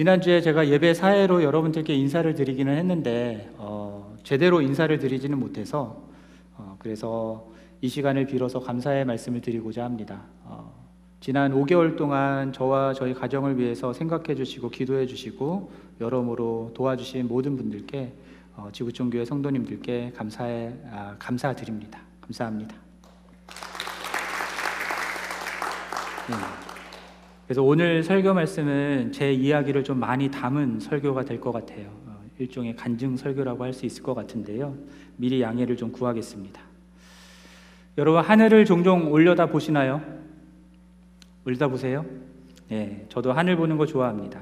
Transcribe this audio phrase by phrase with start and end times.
[0.00, 6.04] 지난주에 제가 예배 사회로 여러분들께 인사를 드리기는 했는데 어, 제대로 인사를 드리지는 못해서
[6.56, 7.50] 어, 그래서
[7.82, 10.22] 이 시간을 빌어서 감사의 말씀을 드리고자 합니다.
[10.44, 10.72] 어,
[11.20, 18.14] 지난 5개월 동안 저와 저희 가정을 위해서 생각해 주시고 기도해 주시고 여러모로 도와주신 모든 분들께
[18.56, 22.00] 어, 지구촌교회 성도님들께 감사해 아, 감사드립니다.
[22.22, 22.74] 감사합니다.
[26.30, 26.59] 네.
[27.50, 31.88] 그래서 오늘 설교 말씀은 제 이야기를 좀 많이 담은 설교가 될 것 같아요.
[32.06, 34.76] 어, 일종의 간증 설교라고 할 수 있을 것 같은데요.
[35.16, 36.60] 미리 양해를 좀 구하겠습니다.
[37.98, 40.00] 여러분 하늘을 종종 올려다 보시나요?
[41.44, 42.06] 올려다 보세요.
[42.68, 44.40] 네, 저도 하늘 보는 거 좋아합니다.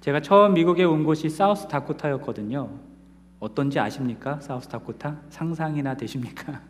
[0.00, 2.70] 제가 처음 미국에 온 곳이 사우스 다코타였거든요.
[3.40, 4.38] 어떤지 아십니까?
[4.38, 5.22] 사우스 다코타?
[5.30, 6.60] 상상이나 되십니까?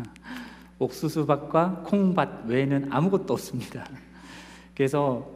[0.80, 3.84] 옥수수밭과 콩밭 외에는 아무것도 없습니다.
[4.76, 5.28] 그래서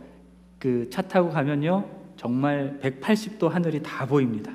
[0.59, 1.85] 그 차 타고 가면요,
[2.17, 4.53] 정말 180도 하늘이 다 보입니다.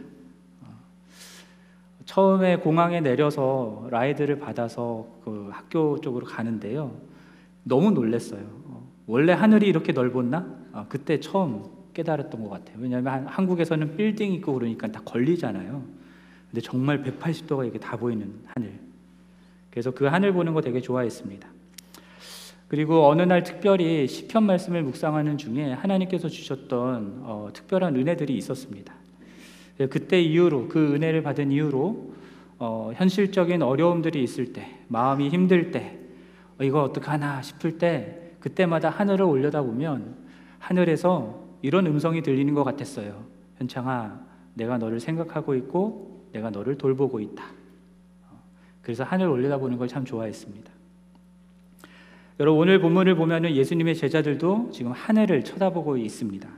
[2.05, 6.95] 처음에 공항에 내려서 라이드를 받아서 그 학교 쪽으로 가는데요,
[7.63, 8.45] 너무 놀랐어요.
[9.08, 10.47] 원래 하늘이 이렇게 넓었나?
[10.72, 11.63] 아, 그때 처음
[11.95, 12.78] 깨달았던 것 같아요.
[12.80, 15.83] 왜냐하면 한국에서는 빌딩 있고 그러니까 다 걸리잖아요.
[16.52, 18.80] 근데 정말 180도가 이렇게 다 보이는 하늘.
[19.72, 21.55] 그래서 그 하늘 보는 거 되게 좋아했습니다.
[22.67, 28.94] 그리고 어느 날 특별히 시편 말씀을 묵상하는 중에 하나님께서 주셨던 어, 특별한 은혜들이 있었습니다.
[29.89, 32.13] 그때 이후로 그 은혜를 받은 이후로
[32.57, 35.99] 어, 현실적인 어려움들이 있을 때, 마음이 힘들 때,
[36.59, 40.16] 어, 이거 어떡하나 싶을 때 그때마다 하늘을 올려다 보면
[40.59, 43.25] 하늘에서 이런 음성이 들리는 것 같았어요.
[43.57, 44.19] 현창아,
[44.53, 47.44] 내가 너를 생각하고 있고 내가 너를 돌보고 있다.
[48.81, 50.75] 그래서 하늘 올려다 보는 걸 참 좋아했습니다.
[52.38, 56.50] 여러분 오늘 본문을 보면은 예수님의 제자들도 지금 하늘을 쳐다보고 있습니다.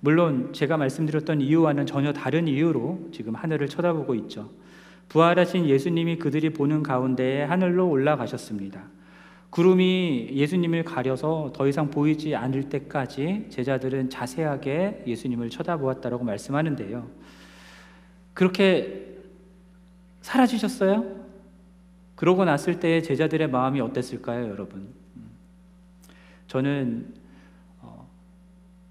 [0.00, 4.50] 물론 제가 말씀드렸던 이유와는 전혀 다른 이유로 지금 하늘을 쳐다보고 있죠.
[5.08, 8.82] 부활하신 예수님이 그들이 보는 가운데에 하늘로 올라가셨습니다.
[9.50, 17.08] 구름이 예수님을 가려서 더 이상 보이지 않을 때까지 제자들은 자세하게 예수님을 쳐다보았다라고 말씀하는데요.
[18.34, 19.06] 그렇게
[20.20, 21.15] 사라지셨어요?
[22.16, 24.88] 그러고 났을 때 제자들의 마음이 어땠을까요, 여러분?
[26.48, 27.14] 저는
[27.80, 28.08] 어,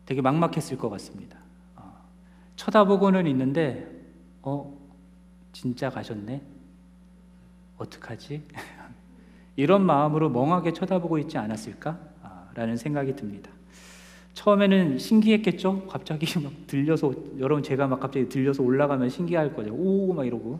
[0.05, 1.37] 되게 막막했을 것 같습니다.
[1.75, 1.91] 어,
[2.55, 3.91] 쳐다보고는 있는데,
[4.41, 4.77] 어,
[5.51, 6.41] 진짜 가셨네?
[7.77, 8.43] 어떡하지?
[9.57, 12.15] 이런 마음으로 멍하게 쳐다보고 있지 않았을까?
[12.55, 13.51] 라는 생각이 듭니다.
[14.33, 15.87] 처음에는 신기했겠죠?
[15.87, 19.73] 갑자기 막 들려서, 여러분 제가 막 갑자기 들려서 올라가면 신기할 거죠.
[19.73, 20.59] 오, 막 이러고.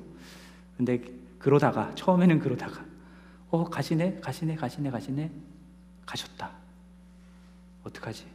[0.77, 1.01] 근데
[1.45, 2.83] 그러다가 처음에는 그러다가
[3.51, 5.29] 어 가시네 가시네 가시네 가시네.
[6.03, 6.49] 가셨다.
[7.83, 8.25] 어떡하지?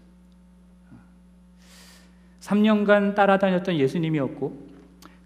[2.39, 4.69] 3년간 따라다녔던 예수님이었고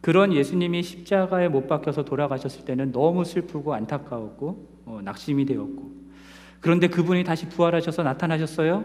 [0.01, 5.93] 그런 예수님이 십자가에 못 박혀서 돌아가셨을 때는 너무 슬프고 안타까웠고 어, 낙심이 되었고.
[6.61, 8.83] 그런데 그분이 다시 부활하셔서 나타나셨어요.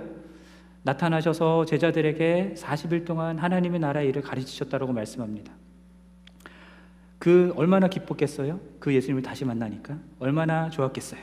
[0.84, 5.54] 나타나셔서 제자들에게 40일 동안 하나님의 나라의 일을 가르치셨다고 말씀합니다
[7.20, 8.60] 그 얼마나 기뻤겠어요?
[8.80, 11.22] 그 예수님을 다시 만나니까 얼마나 좋았겠어요.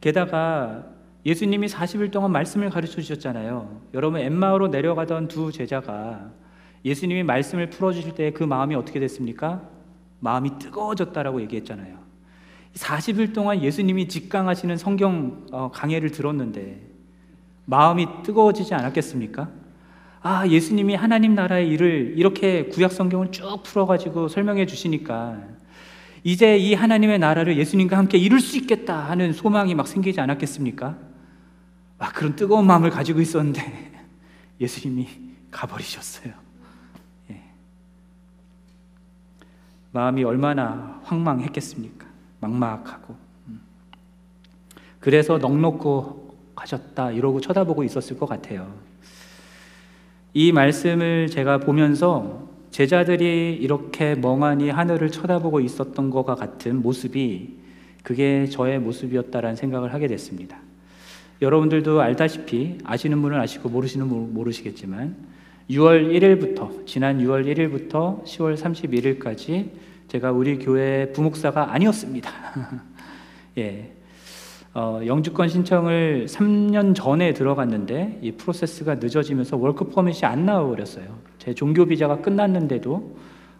[0.00, 0.84] 게다가
[1.24, 3.80] 예수님이 40일 동안 말씀을 가르쳐 주셨잖아요.
[3.94, 6.30] 여러분 엠마오로 내려가던 두 제자가
[6.84, 9.62] 예수님이 말씀을 풀어 주실 때 그 마음이 어떻게 됐습니까?
[10.20, 11.96] 마음이 뜨거워졌다라고 얘기했잖아요.
[12.74, 16.82] 40일 동안 예수님이 직강하시는 성경 어, 강해를 들었는데
[17.66, 19.48] 마음이 뜨거워지지 않았겠습니까?
[20.26, 25.38] 아, 예수님이 하나님 나라의 일을 이렇게 구약 성경을 쭉 풀어가지고 설명해 주시니까
[26.22, 30.96] 이제 이 하나님의 나라를 예수님과 함께 이룰 수 있겠다 하는 소망이 막 생기지 않았겠습니까?
[31.98, 33.92] 막 그런 뜨거운 마음을 가지고 있었는데
[34.62, 35.06] 예수님이
[35.50, 36.32] 가버리셨어요.
[37.30, 37.42] 예.
[39.92, 42.06] 마음이 얼마나 황망했겠습니까?
[42.40, 43.14] 막막하고.
[43.48, 43.60] 음.
[45.00, 48.93] 그래서 넉넉고 가셨다 이러고 쳐다보고 있었을 것 같아요.
[50.36, 57.54] 이 말씀을 제가 보면서 제자들이 이렇게 멍하니 하늘을 쳐다보고 있었던 것과 같은 모습이
[58.02, 60.58] 그게 저의 모습이었다라는 생각을 하게 됐습니다.
[61.40, 65.14] 여러분들도 알다시피 아시는 분은 아시고 모르시는 분은 모르시겠지만
[65.70, 69.70] 6월 1일부터 지난 6월 1일부터 10월 31일까지
[70.08, 72.30] 제가 우리 교회 부목사가 아니었습니다.
[73.58, 73.92] 예.
[74.74, 81.16] 어, 영주권 신청을 3년 전에 들어갔는데 이 프로세스가 늦어지면서 월크 퍼밋이 안 나와 버렸어요.
[81.38, 83.16] 제 종교 비자가 끝났는데도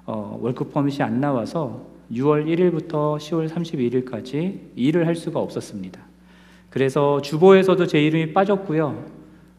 [0.07, 6.01] 어, 월크 퍼밋이 안 나와서 6월 1일부터 10월 31일까지 일을 할 수가 없었습니다.
[6.69, 9.05] 그래서 주보에서도 제 이름이 빠졌고요.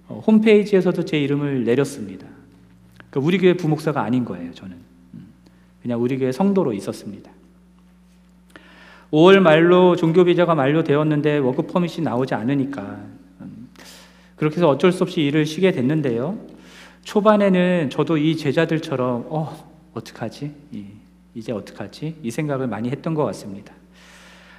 [0.09, 2.27] 어, 홈페이지에서도 제 이름을 내렸습니다.
[3.09, 4.75] 그러니까 우리 교회 부목사가 아닌 거예요, 저는.
[5.13, 5.27] 음,
[5.81, 7.31] 그냥 우리 교회 성도로 있었습니다.
[9.15, 12.99] 5월 말로 종교 비자가 만료되었는데 워크 퍼밋이 나오지 않으니까
[13.39, 13.69] 음,
[14.35, 16.37] 그렇게 해서 어쩔 수 없이 일을 쉬게 됐는데요.
[17.03, 20.51] 초반에는 저도 이 제자들처럼 어 어떡하지?
[21.33, 22.17] 이제 어떡하지?
[22.23, 23.73] 이 생각을 많이 했던 것 같습니다.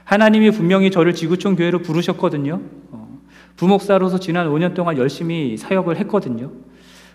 [0.04, 2.62] 하나님이 분명히 저를 지구촌 교회로 부르셨거든요.
[2.92, 3.20] 어,
[3.56, 6.50] 부목사로서 지난 5년 동안 열심히 사역을 했거든요.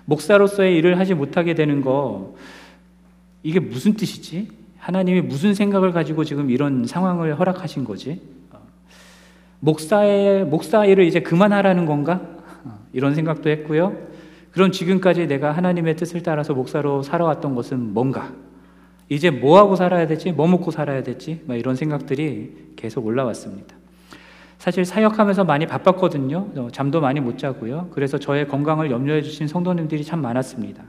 [0.05, 2.35] 목사로서의 일을 하지 못하게 되는 거
[3.41, 4.60] 이게 무슨 뜻이지?
[4.91, 8.21] 하나님이 무슨 생각을 가지고 지금 이런 상황을 허락하신 거지?
[8.51, 8.59] 어,
[9.61, 12.19] 목사의 목사 일을 이제 그만하라는 건가?
[12.65, 13.95] 어, 이런 생각도 했고요.
[14.51, 18.33] 그럼 지금까지 내가 하나님의 뜻을 따라서 목사로 살아왔던 것은 뭔가?
[19.07, 20.33] 이제 뭐 하고 살아야 되지?
[20.33, 21.41] 뭐 먹고 살아야 되지?
[21.47, 23.73] 이런 생각들이 계속 올라왔습니다.
[24.57, 26.47] 사실 사역하면서 많이 바빴거든요.
[26.57, 27.91] 어, 잠도 많이 못 자고요.
[27.93, 30.83] 그래서 저의 건강을 염려해 주신 성도님들이 참 많았습니다.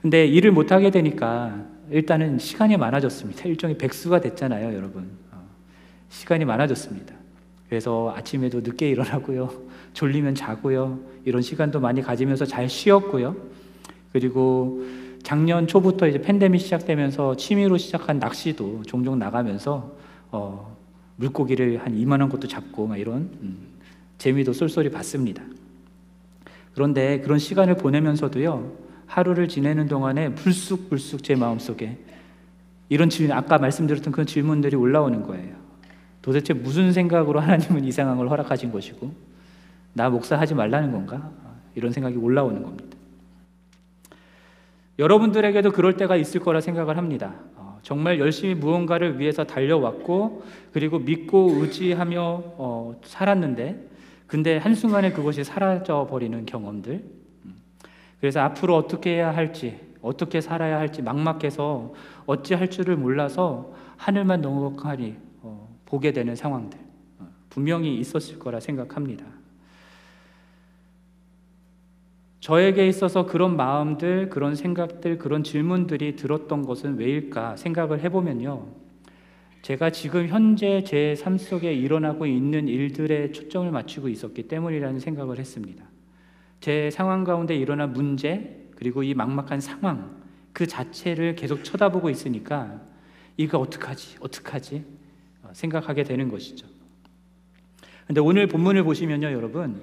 [0.00, 3.48] 근데 일을 못 하게 되니까 일단은 시간이 많아졌습니다.
[3.48, 5.10] 일종의 백수가 됐잖아요, 여러분.
[5.32, 5.44] 어,
[6.08, 7.14] 시간이 많아졌습니다.
[7.68, 9.50] 그래서 아침에도 늦게 일어나고요.
[9.92, 11.00] 졸리면 자고요.
[11.24, 13.36] 이런 시간도 많이 가지면서 잘 쉬었고요.
[14.12, 14.84] 그리고
[15.22, 19.92] 작년 초부터 이제 팬데믹 시작되면서 취미로 시작한 낚시도 종종 나가면서
[20.30, 20.76] 어,
[21.16, 23.68] 물고기를 한 이만한 것도 잡고 막 이런 음,
[24.18, 25.42] 재미도 쏠쏠히 봤습니다.
[26.74, 31.98] 그런데 그런 시간을 보내면서도요 하루를 지내는 동안에 불쑥불쑥 제 마음속에
[32.88, 35.56] 이런 질문 아까 말씀드렸던 그런 질문들이 올라오는 거예요.
[36.22, 39.12] 도대체 무슨 생각으로 하나님은 이 상황을 허락하신 것이고
[39.94, 41.28] 나 목사하지 말라는 건가?
[41.74, 42.96] 이런 생각이 올라오는 겁니다.
[45.00, 47.34] 여러분들에게도 그럴 때가 있을 거라 생각을 합니다.
[47.82, 52.20] 정말 열심히 무언가를 위해서 달려왔고 그리고 믿고 의지하며
[52.58, 53.88] 어, 살았는데
[54.28, 57.19] 근데 한순간에 그것이 사라져 버리는 경험들
[58.20, 61.92] 그래서 앞으로 어떻게 해야 할지 어떻게 살아야 할지 막막해서
[62.26, 66.78] 어찌할 줄을 몰라서 하늘만 넉넉하니 어, 보게 되는 상황들
[67.18, 69.26] 어, 분명히 있었을 거라 생각합니다.
[72.40, 78.66] 저에게 있어서 그런 마음들, 그런 생각들, 그런 질문들이 들었던 것은 왜일까 생각을 해보면요.
[79.60, 85.84] 제가 지금 현재 제 삶 속에 일어나고 있는 일들에 초점을 맞추고 있었기 때문이라는 생각을 했습니다.
[86.60, 90.20] 제 상황 가운데 일어난 문제, 그리고 이 막막한 상황,
[90.52, 92.80] 그 자체를 계속 쳐다보고 있으니까
[93.36, 94.16] 이거 어떡하지?
[94.20, 94.84] 어떡하지?
[95.42, 96.66] 어, 생각하게 되는 것이죠.
[98.06, 99.80] 근데 오늘 본문을 보시면요, 여러분.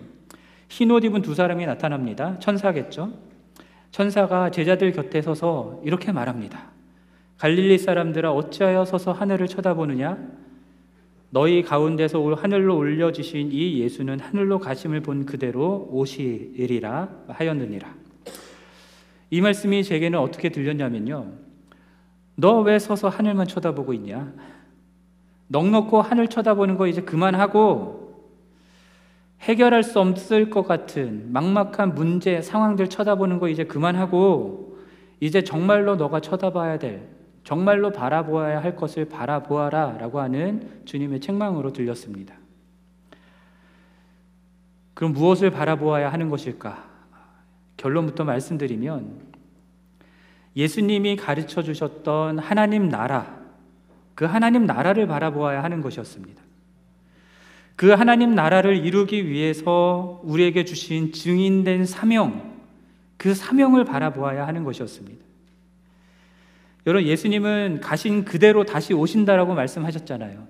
[0.70, 2.38] 흰 옷 입은 두 사람이 나타납니다.
[2.40, 3.14] 천사겠죠?
[3.92, 6.72] 천사가 제자들 곁에 서서 이렇게 말합니다.
[7.38, 10.18] 갈릴리 사람들아 어찌하여 서서 하늘을 쳐다보느냐?
[11.30, 17.96] 너희 가운데서 하늘로 올려지신 이 예수는 하늘로 가심을 본 그대로 오시리라 하였느니라.
[19.30, 21.32] 이 말씀이 제게는 어떻게 들렸냐면요.
[22.36, 24.32] 너 왜 서서 하늘만 쳐다보고 있냐?
[25.48, 28.26] 넉넉고 하늘 쳐다보는 거 이제 그만하고
[29.42, 34.78] 해결할 수 없을 것 같은 막막한 문제, 상황들 쳐다보는 거 이제 그만하고
[35.20, 37.17] 이제 정말로 너가 쳐다봐야 될
[37.48, 42.36] 정말로 바라보아야 할 것을 바라보아라 라고 하는 주님의 책망으로 들렸습니다.
[44.94, 46.86] 그럼 무엇을 바라보아야 하는 것일까?
[47.78, 49.22] 결론부터 말씀드리면
[50.58, 53.40] 예수님이 가르쳐 주셨던 하나님 나라,
[54.14, 56.44] 그 하나님 나라를 바라보아야 하는 것이었습니다.
[57.78, 62.58] 그 하나님 나라를 이루기 위해서 우리에게 주신 증인된 사명,
[63.16, 65.27] 그 사명을 바라보아야 하는 것이었습니다.
[66.88, 70.48] 여러분, 예수님은 가신 그대로 다시 오신다라고 말씀하셨잖아요.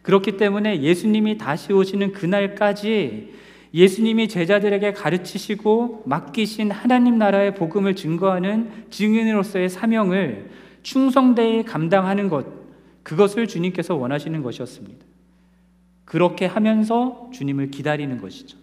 [0.00, 3.34] 그렇기 때문에 예수님이 다시 오시는 그날까지
[3.74, 10.50] 예수님이 제자들에게 가르치시고 맡기신 하나님 나라의 복음을 증거하는 증인으로서의 사명을
[10.82, 12.46] 충성되이 감당하는 것,
[13.02, 15.04] 그것을 주님께서 원하시는 것이었습니다.
[16.06, 18.56] 그렇게 하면서 주님을 기다리는 것이죠.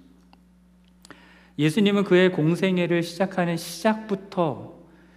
[1.60, 4.73] 예수님은 그의 공생애를 시작하는 시작부터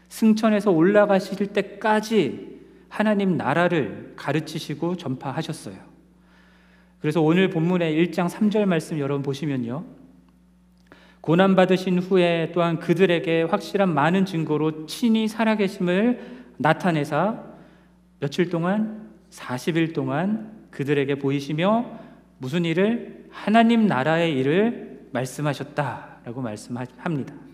[0.09, 2.57] 승천에서 올라가실 때까지
[2.89, 5.77] 하나님 나라를 가르치시고 전파하셨어요.
[7.01, 9.85] 그래서 오늘 본문의 1장 3절 말씀 여러분 보시면요.
[11.21, 16.21] 고난받으신 후에 또한 그들에게 확실한 많은 증거로 친히 살아계심을
[16.57, 17.43] 나타내사
[18.21, 21.85] 며칠 동안 40일 동안 그들에게 보이시며
[22.39, 27.46] 무슨 일을 하나님 나라의 일을 말씀하셨다라고 말씀합니다.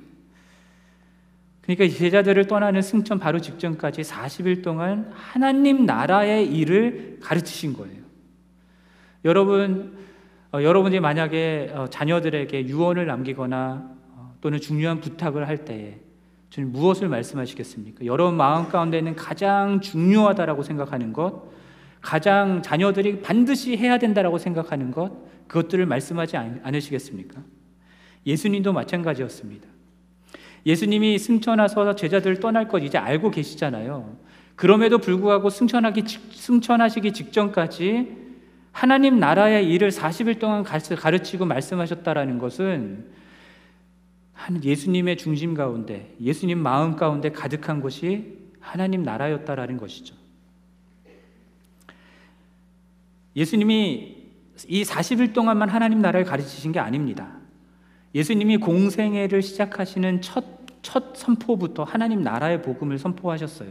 [1.63, 8.03] 그러니까 제자들을 떠나는 승천 바로 직전까지 40일 동안 하나님 나라의 일을 가르치신 거예요.
[9.25, 9.97] 여러분,
[10.53, 16.01] 어, 여러분이 만약에 어, 자녀들에게 유언을 남기거나 어, 또는 중요한 부탁을 할 때에
[16.51, 18.05] 주님 무엇을 말씀하시겠습니까?
[18.05, 21.51] 여러분 마음 가운데 있는 가장 중요하다라고 생각하는 것,
[22.03, 25.13] 가장 자녀들이 반드시 해야 된다라고 생각하는 것,
[25.47, 27.41] 그것들을 말씀하지 않으시겠습니까?
[28.27, 29.72] 예수님도 마찬가지였습니다.
[30.65, 34.17] 예수님이 승천하서 제자들 떠날 것 이제 알고 계시잖아요.
[34.55, 38.23] 그럼에도 불구하고 승천하기 승천하시기 직전까지
[38.71, 43.11] 하나님 나라의 일을 40일 동안 가르치고 말씀하셨다라는 것은
[44.63, 50.17] 예수님의 중심 가운데, 예수님 마음 가운데 가득한 것이 하나님 나라였다라는 것이죠.
[53.37, 54.17] 예수님이
[54.69, 57.42] 이 40일 동안만 하나님 나라를 가르치신 게 아닙니다.
[58.15, 60.45] 예수님이 공생애를 시작하시는 첫,
[60.83, 63.71] 첫 선포부터 하나님 나라의 복음을 선포하셨어요.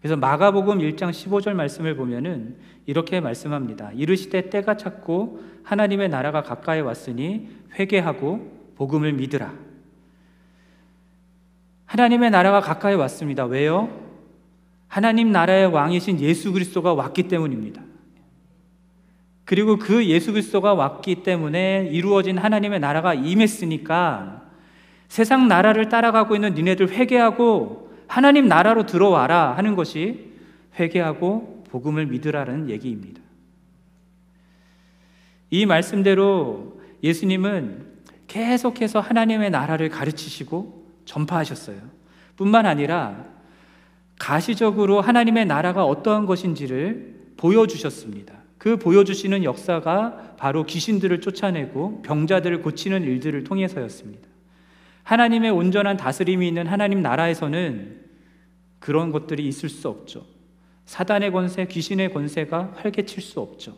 [0.00, 3.90] 그래서 마가복음 1장 15절 말씀을 보면은 이렇게 말씀합니다.
[3.92, 9.54] 이르시되 때가 찼고 하나님의 나라가 가까이 왔으니 회개하고 복음을 믿으라.
[11.86, 13.46] 하나님의 나라가 가까이 왔습니다.
[13.46, 13.88] 왜요?
[14.88, 17.82] 하나님 나라의 왕이신 예수 그리스도가 왔기 때문입니다.
[19.44, 24.42] 그리고 그 예수 그리스도가 왔기 때문에 이루어진 하나님의 나라가 임했으니까
[25.08, 30.32] 세상 나라를 따라가고 있는 니네들 회개하고 하나님 나라로 들어와라 하는 것이
[30.78, 33.20] 회개하고 복음을 믿으라는 얘기입니다.
[35.50, 37.86] 이 말씀대로 예수님은
[38.26, 41.78] 계속해서 하나님의 나라를 가르치시고 전파하셨어요.
[42.36, 43.24] 뿐만 아니라
[44.18, 48.43] 가시적으로 하나님의 나라가 어떠한 것인지를 보여주셨습니다.
[48.64, 54.26] 그 보여주시는 역사가 바로 귀신들을 쫓아내고 병자들을 고치는 일들을 통해서였습니다.
[55.02, 58.00] 하나님의 온전한 다스림이 있는 하나님 나라에서는
[58.78, 60.24] 그런 것들이 있을 수 없죠.
[60.86, 63.76] 사단의 권세, 귀신의 권세가 활개칠 수 없죠.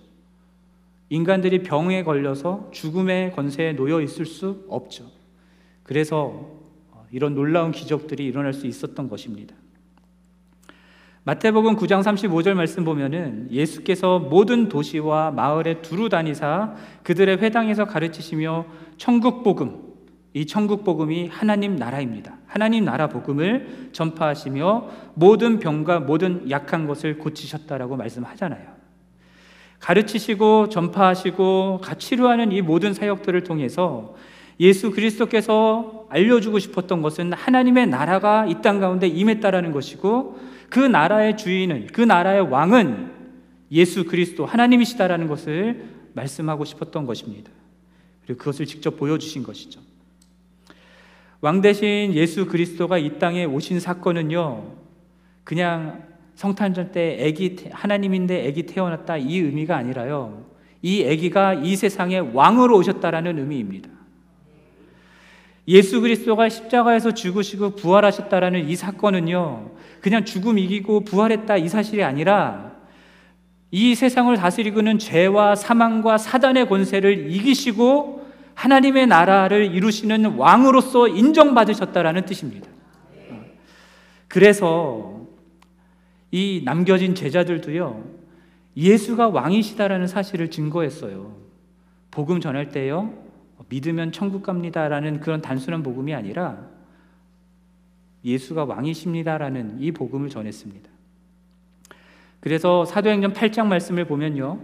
[1.08, 5.10] 인간들이 병에 걸려서 죽음의 권세에 놓여 있을 수 없죠.
[5.82, 6.60] 그래서
[7.10, 9.56] 이런 놀라운 기적들이 일어날 수 있었던 것입니다.
[11.26, 18.64] 마태복음 9장 35절 말씀 보면은 예수께서 모든 도시와 마을에 두루 다니사 그들의 회당에서 가르치시며
[18.96, 19.82] 천국 복음
[20.34, 22.36] 이 천국 복음이 하나님 나라입니다.
[22.46, 28.68] 하나님 나라 복음을 전파하시며 모든 병과 모든 약한 것을 고치셨다라고 말씀하잖아요.
[29.80, 34.14] 가르치시고 전파하시고 치료하는 이 모든 사역들을 통해서
[34.60, 41.88] 예수 그리스도께서 알려주고 싶었던 것은 하나님의 나라가 이 땅 가운데 임했다라는 것이고 그 나라의 주인은
[41.88, 43.12] 그 나라의 왕은
[43.70, 47.50] 예수 그리스도 하나님이시다라는 것을 말씀하고 싶었던 것입니다.
[48.24, 49.80] 그리고 그것을 직접 보여주신 것이죠.
[51.40, 54.72] 왕 대신 예수 그리스도가 이 땅에 오신 사건은요,
[55.44, 56.04] 그냥
[56.34, 60.46] 성탄절 때 아기 하나님인데 아기 태어났다 이 의미가 아니라요.
[60.82, 63.95] 이 아기가 이 세상에 왕으로 오셨다라는 의미입니다.
[65.68, 69.70] 예수 그리스도가 십자가에서 죽으시고 부활하셨다라는 이 사건은요.
[70.00, 72.72] 그냥 죽음 이기고 부활했다 이 사실이 아니라
[73.72, 82.68] 이 세상을 다스리고는 죄와 사망과 사단의 권세를 이기시고 하나님의 나라를 이루시는 왕으로서 인정받으셨다라는 뜻입니다.
[84.28, 85.20] 그래서
[86.30, 88.04] 이 남겨진 제자들도요,
[88.76, 91.36] 예수가 왕이시다라는 사실을 증거했어요.
[92.10, 93.12] 복음 전할 때요,
[93.68, 96.58] 믿으면 천국 갑니다라는 그런 단순한 복음이 아니라
[98.24, 100.90] 예수가 왕이십니다라는 이 복음을 전했습니다.
[102.40, 104.60] 그래서 사도행전 8장 말씀을 보면요.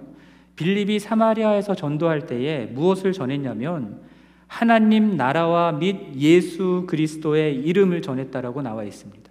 [0.57, 4.01] 빌립이 사마리아에서 전도할 때에 무엇을 전했냐면
[4.47, 9.31] 하나님 나라와 및 예수 그리스도의 이름을 전했다라고 나와 있습니다.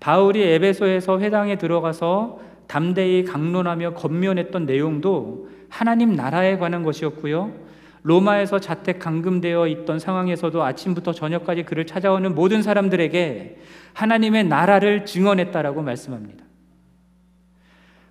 [0.00, 7.52] 바울이 에베소에서 회당에 들어가서 담대히 강론하며 건면했던 내용도 하나님 나라에 관한 것이었고요.
[8.02, 13.58] 로마에서 자택 감금되어 있던 상황에서도 아침부터 저녁까지 그를 찾아오는 모든 사람들에게
[13.92, 16.44] 하나님의 나라를 증언했다라고 말씀합니다.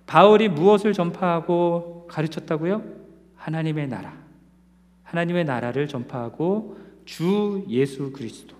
[0.06, 2.82] 바울이 무엇을 전파하고 가르쳤다고요?
[3.36, 4.12] 하나님의 나라.
[5.04, 8.54] 하나님의 나라를 전파하고 주 예수 그리스도,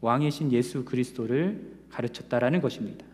[0.00, 3.04] 왕이신 예수 그리스도를 가르쳤다라는 것입니다.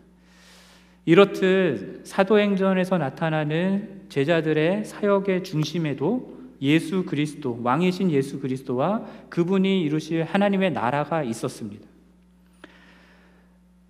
[1.05, 11.23] 이렇듯 사도행전에서 나타나는 제자들의 사역의 중심에도 예수 그리스도, 왕이신 예수 그리스도와 그분이 이루실 하나님의 나라가
[11.23, 11.85] 있었습니다.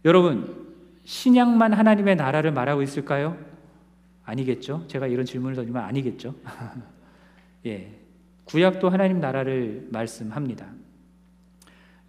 [0.04, 0.66] 여러분,
[1.04, 3.38] 신약만 하나님의 나라를 말하고 있을까요?
[4.24, 4.86] 아니겠죠.
[4.88, 6.34] 제가 이런 질문을 던지면 아니겠죠.
[7.68, 7.92] 예.
[8.46, 10.68] 구약도 하나님 나라를 말씀합니다.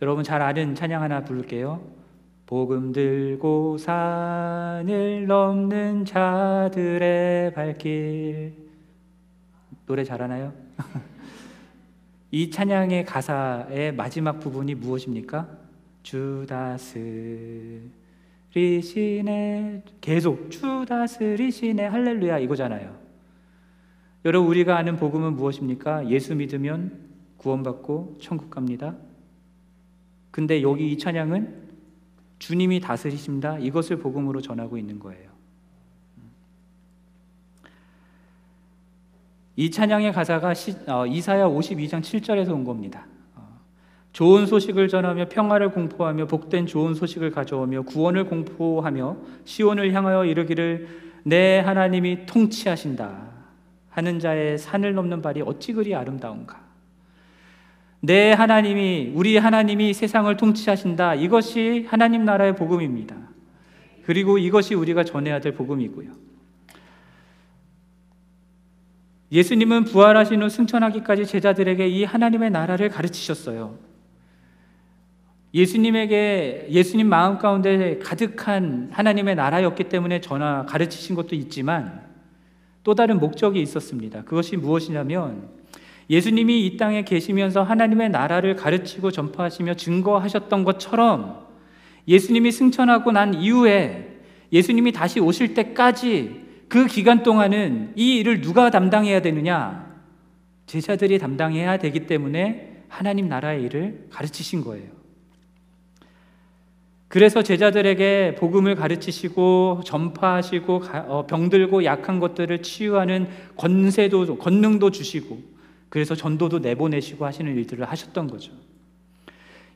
[0.02, 1.80] 여러분 잘 아는 찬양 하나 부를게요.
[2.46, 8.65] 복음 들고 산을 넘는 자들의 발길.
[9.86, 10.52] 노래 잘하나요?
[12.32, 15.48] 이 찬양의 가사의 마지막 부분이 무엇입니까?
[16.02, 16.44] 주
[18.50, 22.96] 다스리시네 계속 주 다스리시네 할렐루야 이거잖아요.
[24.24, 26.10] 여러분 우리가 아는 복음은 무엇입니까?
[26.10, 28.96] 예수 믿으면 구원받고 천국 갑니다.
[30.32, 31.66] 근데 여기 이 찬양은
[32.40, 33.58] 주님이 다스리십니다.
[33.58, 35.35] 이것을 복음으로 전하고 있는 거예요.
[39.56, 43.06] 이 찬양의 가사가 시, 어, 이사야 52장 7절에서 온 겁니다.
[43.34, 43.58] 어,
[44.12, 50.88] 좋은 소식을 전하며 평화를 공포하며 복된 좋은 소식을 가져오며 구원을 공포하며 시온을 향하여 이르기를
[51.24, 53.36] 내 하나님이 통치하신다
[53.88, 56.60] 하는 자의 산을 넘는 발이 어찌 그리 아름다운가
[58.00, 63.16] 내 하나님이 우리 하나님이 세상을 통치하신다 이것이 하나님 나라의 복음입니다.
[64.04, 66.25] 그리고 이것이 우리가 전해야 될 복음이고요.
[69.32, 73.76] 예수님은 부활하신 후 승천하기까지 제자들에게 이 하나님의 나라를 가르치셨어요.
[75.52, 82.02] 예수님에게 예수님 마음 가운데 가득한 하나님의 나라였기 때문에 전하 가르치신 것도 있지만
[82.84, 84.22] 또 다른 목적이 있었습니다.
[84.22, 85.48] 그것이 무엇이냐면
[86.08, 91.46] 예수님이 이 땅에 계시면서 하나님의 나라를 가르치고 전파하시며 증거하셨던 것처럼
[92.06, 94.18] 예수님이 승천하고 난 이후에
[94.52, 99.86] 예수님이 다시 오실 때까지 그 기간 동안은 이 일을 누가 담당해야 되느냐?
[100.66, 104.96] 제자들이 담당해야 되기 때문에 하나님 나라의 일을 가르치신 거예요.
[107.08, 115.38] 그래서 제자들에게 복음을 가르치시고 전파하시고 어, 병들고 약한 것들을 치유하는 권세도 권능도 주시고
[115.88, 118.52] 그래서 전도도 내보내시고 하시는 일들을 하셨던 거죠.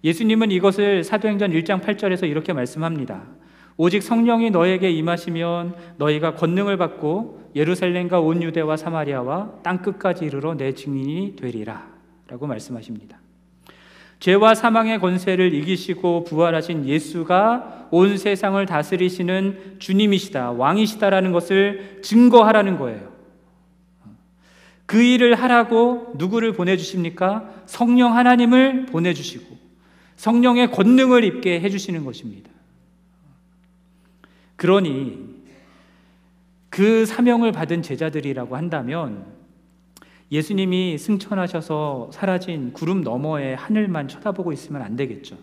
[0.02, 3.22] 예수님은 이것을 사도행전 1장 8절에서 이렇게 말씀합니다.
[3.82, 10.74] 오직 성령이 너에게 임하시면 너희가 권능을 받고 예루살렘과 온 유대와 사마리아와 땅 끝까지 이르러 내
[10.74, 13.18] 증인이 되리라라고 말씀하십니다.
[14.18, 23.08] 죄와 사망의 권세를 이기시고 부활하신 예수가 온 세상을 다스리시는 주님이시다, 왕이시다라는 것을 증거하라는 거예요.
[24.84, 27.48] 그 일을 하라고 누구를 보내주십니까?
[27.64, 29.56] 성령 하나님을 보내주시고
[30.16, 32.50] 성령의 권능을 입게 해주시는 것입니다.
[34.60, 35.18] 그러니
[36.68, 39.24] 그 사명을 받은 제자들이라고 한다면
[40.30, 45.38] 예수님이 승천하셔서 사라진 구름 너머의 하늘만 쳐다보고 있으면 안 되겠죠.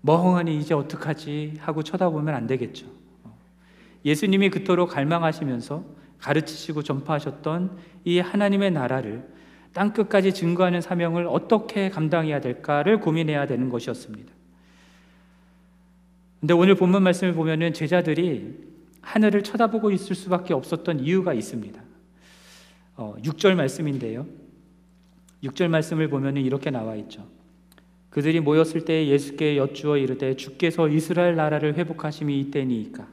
[0.00, 2.86] 멍하니 이제 어떡하지 하고 쳐다보면 안 되겠죠.
[4.06, 5.84] 예수님이 그토록 갈망하시면서
[6.20, 9.28] 가르치시고 전파하셨던 이 하나님의 나라를
[9.74, 14.39] 땅 끝까지 증거하는 사명을 어떻게 감당해야 될까를 고민해야 되는 것이었습니다.
[16.40, 18.70] 근데 오늘 본문 말씀을 보면은 제자들이
[19.02, 21.82] 하늘을 쳐다보고 있을 수밖에 없었던 이유가 있습니다.
[22.96, 24.26] 어, 6절 말씀인데요.
[25.44, 27.26] 6절 말씀을 보면은 이렇게 나와 있죠.
[28.08, 33.06] 그들이 모였을 때 예수께 여쭈어 이르되 주께서 이스라엘 나라를 회복하심이 이때니이까.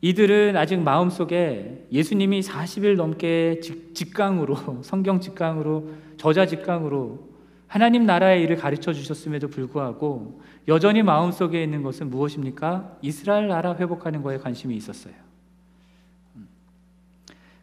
[0.00, 3.60] 이들은 아직 마음속에 예수님이 40일 넘게
[3.94, 7.31] 직강으로 성경 직강으로 저자 직강으로
[7.72, 12.98] 하나님 나라의 일을 가르쳐 주셨음에도 불구하고 여전히 마음속에 있는 것은 무엇입니까?
[13.00, 15.14] 이스라엘 나라 회복하는 거에 관심이 있었어요.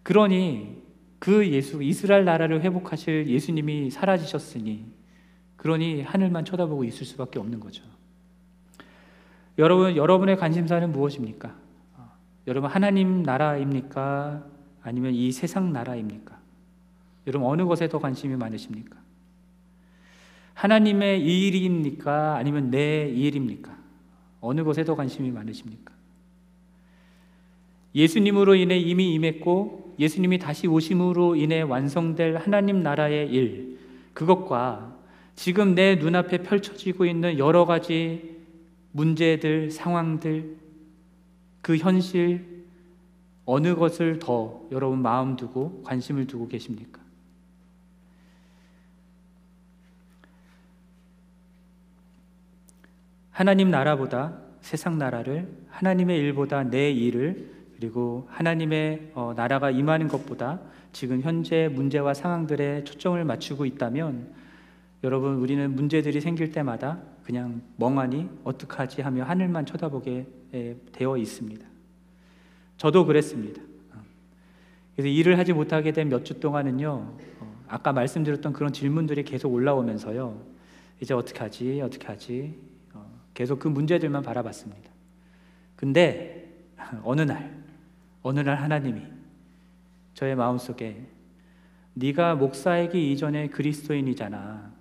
[0.02, 0.82] 그러니
[1.19, 4.84] 그 예수 이스라엘 나라를 회복하실 예수님이 사라지셨으니
[5.58, 7.84] 그러니 하늘만 쳐다보고 있을 수밖에 없는 거죠.
[9.60, 11.54] 여러분 여러분의 관심사는 무엇입니까?
[12.48, 14.43] 여러분 하나님 나라입니까?
[14.82, 16.36] 아니면 이 세상 나라입니까?
[17.28, 18.98] 여러분 어느 것에 더 관심이 많으십니까?
[20.60, 22.36] 하나님의 일입니까?
[22.36, 23.78] 아니면 내 일입니까?
[24.41, 25.93] 어느 것에 더 관심이 많으십니까?
[27.95, 33.80] 예수님으로 인해 이미 임했고 예수님이 다시 오심으로 인해 완성될 하나님 나라의 일,
[34.13, 34.98] 그것과
[35.36, 38.38] 지금 내 눈앞에 펼쳐지고 있는 여러 가지
[38.91, 40.58] 문제들, 상황들,
[41.62, 42.65] 그 현실,
[43.45, 47.00] 어느 것을 더 여러분 마음 두고 관심을 두고 계십니까?
[53.39, 60.60] 하나님 나라보다 세상 나라를 하나님의 일보다 내 일을 그리고 하나님의 어, 나라가 임하는 것보다
[60.91, 64.28] 지금 현재 문제와 상황들에 초점을 맞추고 있다면
[65.06, 70.28] 여러분 우리는 문제들이 생길 때마다 그냥 멍하니 어떡하지 하며 하늘만 쳐다보게
[70.91, 71.65] 되어 있습니다.
[72.75, 73.62] 저도 그랬습니다.
[74.97, 76.89] 그래서 일을 하지 못하게 된 몇 주 동안은요,
[77.39, 80.41] 어, 아까 말씀드렸던 그런 질문들이 계속 올라오면서요,
[80.99, 82.68] 이제 어떻게 하지, 어떻게 하지,
[83.39, 84.91] 계속 그 문제들만 바라봤습니다.
[85.78, 86.45] 근데
[87.04, 87.58] 어느 날,
[88.21, 89.02] 어느 날 하나님이
[90.13, 91.08] 저의 마음속에
[91.93, 94.73] 네가 목사이기 이전에 그리스도인이잖아.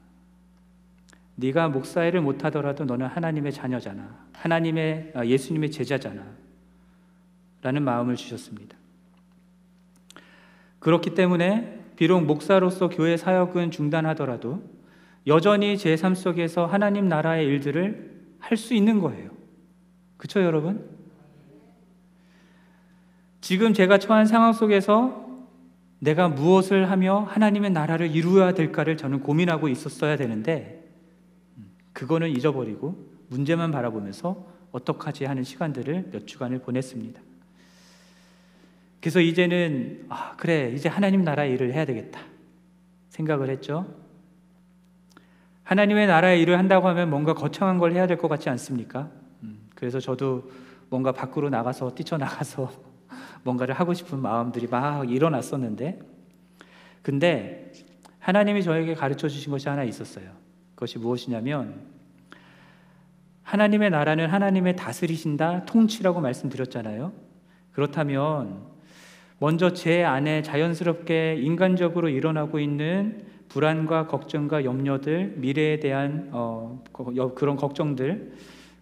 [1.36, 4.26] 네가 목사일을 못하더라도 너는 하나님의 자녀잖아.
[4.32, 6.26] 하나님의 아, 예수님의 제자잖아.
[7.62, 8.76] 라는 마음을 주셨습니다.
[10.80, 14.64] 그렇기 때문에 비록 목사로서 교회 사역은 중단하더라도
[15.28, 19.30] 여전히 제 삶 속에서 하나님 나라의 일들을 할 수 있는 거예요.
[20.16, 20.88] 그쵸, 여러분?
[23.40, 25.26] 지금 제가 처한 상황 속에서
[26.00, 30.88] 내가 무엇을 하며 하나님의 나라를 이루어야 될까를 저는 고민하고 있었어야 되는데,
[31.92, 37.20] 그거는 잊어버리고 문제만 바라보면서 어떡하지 하는 시간들을 몇 주간을 보냈습니다.
[39.00, 42.20] 그래서 이제는 아, 그래 이제 하나님 나라 일을 해야 되겠다
[43.10, 43.86] 생각을 했죠.
[45.68, 49.10] 하나님의 나라의 일을 한다고 하면 뭔가 거창한 걸 해야 될 것 같지 않습니까?
[49.42, 50.50] 음, 그래서 저도
[50.88, 52.72] 뭔가 밖으로 나가서 뛰쳐나가서
[53.44, 55.98] 뭔가를 하고 싶은 마음들이 막 일어났었는데,
[57.02, 57.70] 근데
[58.18, 60.30] 하나님이 저에게 가르쳐 주신 것이 하나 있었어요.
[60.74, 61.82] 그것이 무엇이냐면,
[63.42, 67.12] 하나님의 나라는 하나님의 다스리신다, 통치라고 말씀드렸잖아요.
[67.72, 68.62] 그렇다면
[69.38, 76.82] 먼저 제 안에 자연스럽게 인간적으로 일어나고 있는 불안과 걱정과 염려들, 미래에 대한 어,
[77.34, 78.32] 그런 걱정들,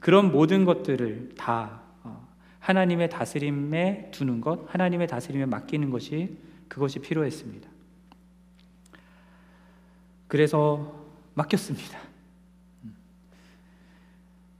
[0.01, 2.29] 그런 모든 것들을 다 어,
[2.61, 6.37] 하나님의 다스림에 두는 것, 하나님의 다스림에 맡기는 것이
[6.69, 7.69] 그것이 필요했습니다.
[10.29, 12.01] 그래서 맡겼습니다.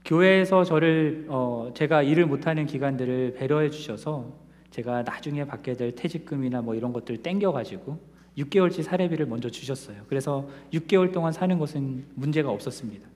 [0.05, 4.33] 교회에서 저를 어, 제가 일을 못하는 기간들을 배려해 주셔서
[4.71, 7.99] 제가 나중에 받게 될 퇴직금이나 뭐 이런 것들 땡겨 가지고
[8.37, 10.03] 6개월치 사례비를 먼저 주셨어요.
[10.07, 13.07] 그래서 6개월 동안 사는 것은 문제가 없었습니다.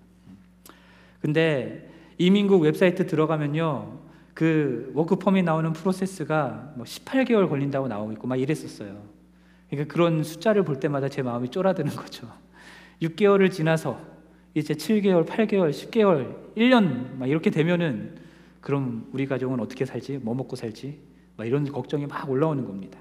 [1.22, 4.00] 근데 이민국 웹사이트 들어가면요.
[4.34, 9.04] 그 워크펌이 나오는 프로세스가 뭐 18개월 걸린다고 나오고 있고 막 이랬었어요.
[9.70, 12.28] 그러니까 그런 숫자를 볼 때마다 제 마음이 쫄아드는 거죠.
[13.02, 14.00] 6개월을 지나서
[14.54, 18.16] 이제 7개월, 8개월, 10개월, 1년 막 이렇게 되면은
[18.60, 20.20] 그럼 우리 가정은 어떻게 살지?
[20.20, 21.00] 뭐 먹고 살지?
[21.40, 23.00] 이런 걱정이 막 올라오는 겁니다.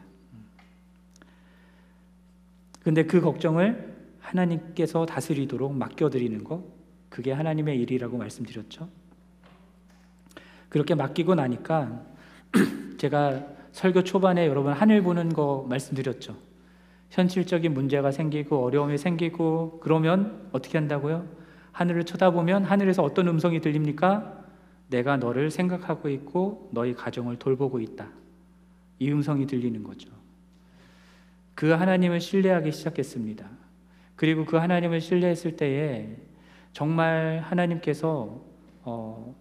[2.80, 6.64] 근데 그 걱정을 하나님께서 다스리도록 맡겨드리는 것,
[7.08, 8.88] 그게 하나님의 일이라고 말씀드렸죠.
[10.68, 12.02] 그렇게 맡기고 나니까
[12.98, 16.36] 제가 설교 초반에 여러분 하늘 보는 거 말씀드렸죠.
[17.10, 21.26] 현실적인 문제가 생기고 어려움이 생기고 그러면 어떻게 한다고요?
[21.72, 24.44] 하늘을 쳐다보면 하늘에서 어떤 음성이 들립니까?
[24.88, 28.08] 내가 너를 생각하고 있고 너희 가정을 돌보고 있다.
[28.98, 30.19] 이 음성이 들리는 거죠.
[31.60, 33.46] 그 하나님을 신뢰하기 시작했습니다.
[34.16, 36.16] 그리고 그 하나님을 신뢰했을 때에
[36.72, 38.40] 정말 하나님께서
[38.82, 39.34] 어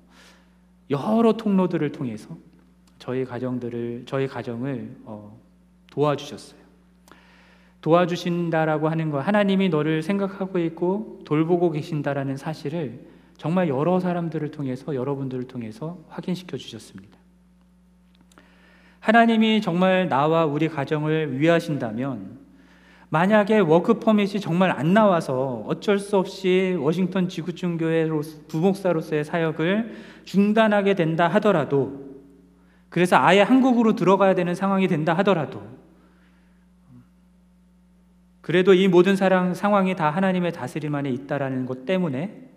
[0.90, 2.36] 여러 통로들을 통해서
[2.98, 5.40] 저희 가정들을 저희 가정을 어
[5.92, 6.60] 도와주셨어요.
[7.80, 13.00] 도와주신다라고 하는 거 하나님이 너를 생각하고 있고 돌보고 계신다라는 사실을
[13.38, 17.19] 정말 여러 사람들을 통해서 여러분들을 통해서 확인시켜 주셨습니다.
[19.00, 22.40] 하나님이 정말 나와 우리 가정을 위하신다면
[23.10, 28.08] 만약에 워크 퍼밋이 정말 안 나와서 어쩔 수 없이 워싱턴 지구촌 교회
[28.48, 32.08] 부목사로서의 사역을 중단하게 된다 하더라도
[32.90, 35.62] 그래서 아예 한국으로 들어가야 되는 상황이 된다 하더라도
[38.42, 42.50] 그래도 이 모든 사랑 상황이 다 하나님의 다스림 안에 있다라는 것 때문에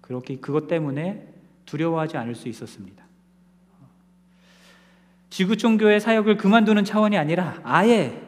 [0.00, 1.28] 그렇게 그것 때문에
[1.64, 3.01] 두려워하지 않을 수 있었습니다.
[5.32, 8.20] 지구촌 교회 사역을 그만두는 차원이 아니라 아예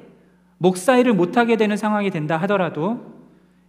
[0.57, 3.13] 목사 일을 못하게 되는 상황이 된다 하더라도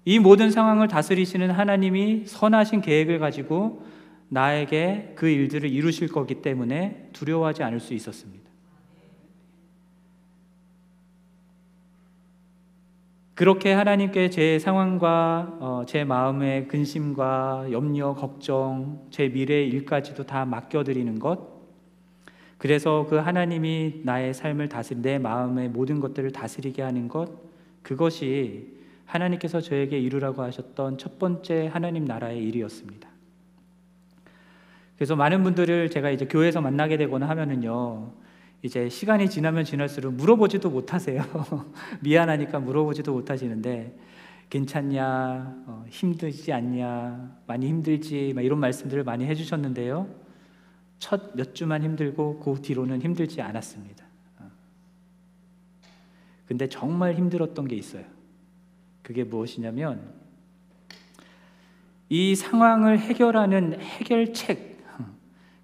[0.06, 3.84] 이 모든 상황을 다스리시는 하나님이 선하신 계획을 가지고
[4.30, 8.46] 나에게 그 일들을 이루실 거기 때문에 두려워하지 않을 수 있었습니다.
[13.34, 21.20] 그렇게 하나님께 제 상황과 어, 제 마음의 근심과 염려, 걱정, 제 미래의 일까지도 다 맡겨드리는
[21.20, 21.55] 것,
[22.58, 27.30] 그래서 그 하나님이 나의 삶을 다스리 내 마음의 모든 것들을 다스리게 하는 것
[27.82, 33.08] 그것이 하나님께서 저에게 이루라고 하셨던 첫 번째 하나님 나라의 일이었습니다.
[34.96, 38.14] 그래서 많은 분들을 제가 이제 교회에서 만나게 되거나 하면은요.
[38.62, 41.22] 이제 시간이 지나면 지날수록 물어보지도 못하세요.
[42.02, 43.96] 미안하니까 물어보지도 못하시는데
[44.50, 50.08] 괜찮냐, 어, 힘들지 않냐, 많이 힘들지, 이런 말씀들을 많이 해주셨는데요.
[51.06, 54.04] 첫 몇 주만 힘들고 그 뒤로는 힘들지 않았습니다.
[54.40, 54.50] 어.
[56.48, 58.04] 근데 정말 힘들었던 게 있어요.
[59.04, 60.02] 그게 무엇이냐면
[62.10, 64.84] 이 상황을 해결하는 해결책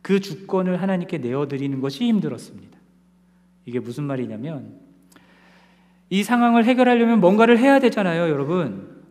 [0.03, 2.77] 그 주권을 하나님께 내어 드리는 것이 힘들었습니다.
[3.65, 4.79] 이게 무슨 말이냐면
[6.11, 9.01] 이 상황을 해결하려면 뭔가를 해야 되잖아요, 여러분.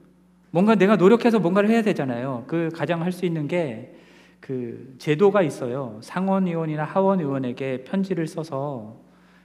[0.53, 2.45] 뭔가 내가 노력해서 뭔가를 해야 되잖아요.
[2.47, 3.97] 그 가장 할 수 있는 게
[4.41, 5.99] 그 제도가 있어요.
[6.03, 9.01] 상원 의원이나 하원 의원에게 편지를 써서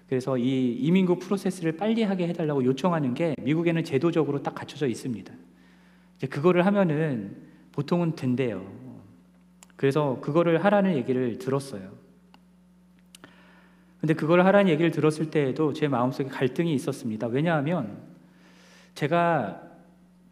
[0.08, 5.34] 그래서 이 이민국 프로세스를 빨리 하게 해달라고 요청하는 게 미국에는 제도적으로 딱 갖춰져 있습니다.
[6.18, 7.36] 이제 그거를 하면은
[7.72, 8.66] 보통은 된대요.
[9.76, 11.92] 그래서 그거를 하라는 얘기를 들었어요.
[14.00, 17.28] 근데 그걸 하라는 얘기를 들었을 때에도 제 마음속에 갈등이 있었습니다.
[17.28, 17.98] 왜냐하면
[18.94, 19.62] 제가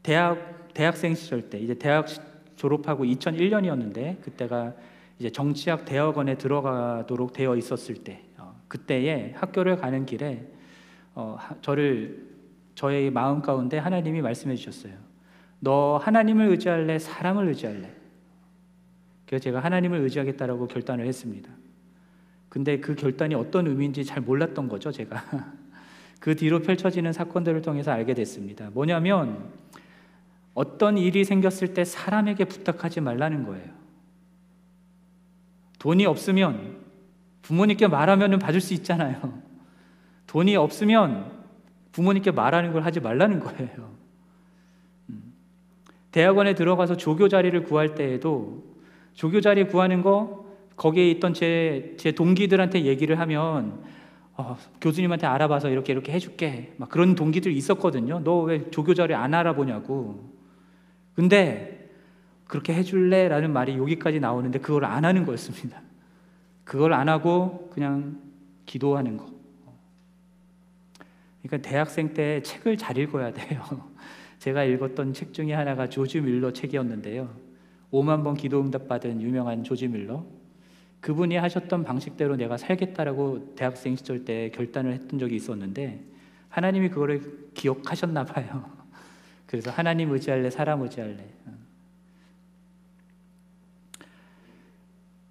[0.04, 2.08] 대학 대학생 시절 때 이제 대학
[2.64, 4.74] 졸업하고 2001년이었는데 그때가
[5.20, 10.48] 이제 정치학 대학원에 들어가도록 되어 있었을 때 어, 그때에 학교를 가는 길에
[11.14, 12.26] 어, 하, 저를
[12.76, 14.94] 저의 마음 가운데 하나님이 말씀해 주셨어요.
[15.60, 17.00] 너 하나님을 의지할래?
[17.00, 17.92] 사람을 의지할래?
[19.26, 21.50] 그래서 제가 하나님을 의지하겠다라고 결단을 했습니다.
[22.48, 25.22] 근데 그 결단이 어떤 의미인지 잘 몰랐던 거죠, 제가.
[26.22, 28.70] 그 뒤로 펼쳐지는 사건들을 통해서 알게 됐습니다.
[28.72, 29.52] 뭐냐면
[30.54, 33.66] 어떤 일이 생겼을 때 사람에게 부탁하지 말라는 거예요.
[35.80, 36.78] 돈이 없으면
[37.42, 39.42] 부모님께 말하면 받을 수 있잖아요.
[40.28, 41.32] 돈이 없으면
[41.92, 43.92] 부모님께 말하는 걸 하지 말라는 거예요.
[45.10, 45.34] 음.
[46.12, 48.64] 대학원에 들어가서 조교 자리를 구할 때에도
[49.14, 53.84] 조교 자리 구하는 거 거기에 있던 제, 제 동기들한테 얘기를 하면
[54.36, 56.74] 어, 교수님한테 알아봐서 이렇게 이렇게 해줄게.
[56.78, 58.20] 막 그런 동기들이 있었거든요.
[58.20, 60.34] 너 왜 조교 자리 안 알아보냐고.
[61.16, 61.90] 근데
[62.46, 63.28] 그렇게 해줄래?
[63.28, 65.82] 라는 말이 여기까지 나오는데 그걸 안 하는 거였습니다.
[66.64, 68.20] 그걸 안 하고 그냥
[68.66, 69.32] 기도하는 거.
[71.42, 73.62] 그러니까 대학생 때 책을 잘 읽어야 돼요.
[74.40, 77.34] 제가 읽었던 책 중에 하나가 조지 밀러 책이었는데요.
[77.92, 80.26] 5만 번 기도 응답 받은 유명한 조지 밀러.
[81.02, 86.02] 그분이 하셨던 방식대로 내가 살겠다라고 대학생 시절 때 결단을 했던 적이 있었는데
[86.48, 88.66] 하나님이 그거를 기억하셨나 봐요.
[89.54, 91.24] 그래서 하나님 의지할래, 사람 의지할래.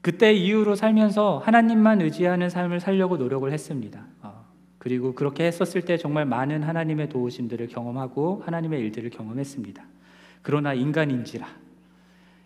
[0.00, 4.06] 그때 이후로 살면서 하나님만 의지하는 삶을 살려고 노력을 했습니다.
[4.20, 4.46] 어,
[4.78, 9.84] 그리고 그렇게 했었을 때 정말 많은 하나님의 도우심들을 경험하고 하나님의 일들을 경험했습니다.
[10.42, 11.48] 그러나 인간인지라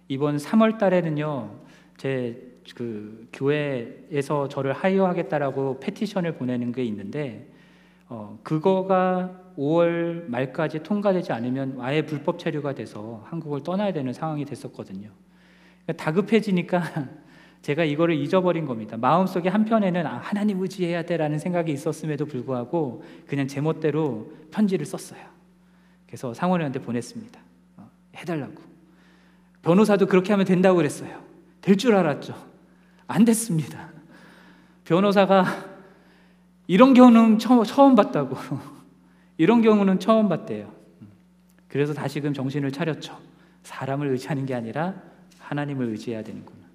[0.09, 1.59] 이번 3월 달에는요,
[1.99, 7.47] 제 그 교회에서 저를 하이어하겠다라고 페티션을 보내는 게 있는데,
[8.09, 15.11] 어, 그거가 5월 말까지 통과되지 않으면 아예 불법 체류가 돼서 한국을 떠나야 되는 상황이 됐었거든요.
[15.85, 16.83] 그러니까 다급해지니까
[17.63, 18.97] 제가 이거를 잊어버린 겁니다.
[18.97, 25.21] 마음속에 한편에는 아, 하나님 의지해야 돼라는 생각이 있었음에도 불구하고 그냥 제멋대로 편지를 썼어요.
[26.07, 27.41] 그래서 상원의원한테 보냈습니다.
[27.79, 28.63] 어, 해달라고.
[29.63, 31.25] 변호사도 그렇게 하면 된다고 그랬어요.
[31.61, 32.35] 될 줄 알았죠.
[33.09, 33.91] 안 됐습니다.
[34.85, 35.45] 변호사가
[36.67, 38.37] 이런 경우는 처음, 봤다고.
[39.39, 40.73] 이런 경우는 처음 봤대요.
[41.69, 43.19] 그래서 다시금 정신을 차렸죠.
[43.63, 44.95] 사람을 의지하는 게 아니라
[45.39, 46.67] 하나님을 의지해야 되는구나.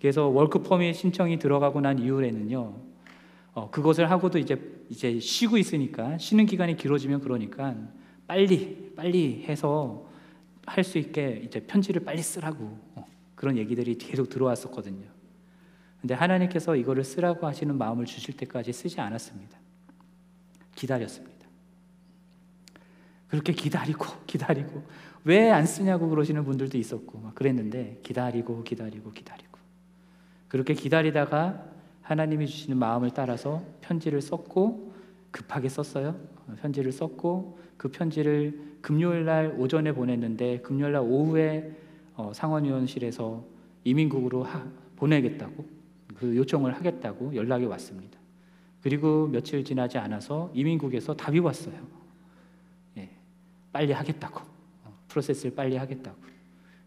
[0.00, 2.74] 그래서 월크펌이 신청이 들어가고 난 이후에는요,
[3.54, 7.74] 어, 그것을 하고도 이제 이제 쉬고 있으니까 쉬는 기간이 길어지면 그러니까
[8.26, 10.06] 빨리 빨리 해서
[10.66, 15.13] 할 수 있게 이제 편지를 빨리 쓰라고 어, 그런 얘기들이 계속 들어왔었거든요.
[16.04, 19.56] 근데 하나님께서 이거를 쓰라고 하시는 마음을 주실 때까지 쓰지 않았습니다.
[20.74, 21.46] 기다렸습니다.
[23.28, 24.82] 그렇게 기다리고 기다리고
[25.24, 29.58] 왜 안 쓰냐고 그러시는 분들도 있었고 막 그랬는데 기다리고 기다리고 기다리고
[30.48, 31.64] 그렇게 기다리다가
[32.02, 34.92] 하나님이 주시는 마음을 따라서 편지를 썼고
[35.30, 36.20] 급하게 썼어요.
[36.60, 41.74] 편지를 썼고 그 편지를 금요일 날 오전에 보냈는데 금요일 날 오후에
[42.14, 43.42] 어, 상원의원실에서
[43.84, 45.73] 이민국으로 하, 보내겠다고
[46.14, 48.18] 그 요청을 하겠다고 연락이 왔습니다.
[48.82, 52.04] 그리고 며칠 지나지 않아서 이민국에서 답이 왔어요.
[53.74, 54.40] 빨리 하겠다고
[54.84, 56.16] 어, 프로세스를 빨리 하겠다고